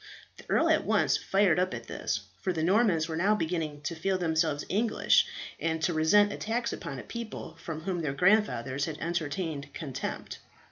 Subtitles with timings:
[0.37, 3.93] The earl at once fired up at this, for the Normans were now beginning to
[3.93, 5.27] feel themselves English,
[5.59, 10.39] and to resent attacks upon a people for whom their grandfathers had entertained contempt.